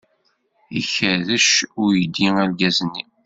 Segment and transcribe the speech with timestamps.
[0.79, 1.47] Ikerrec
[1.83, 3.01] uydi argaz-nni.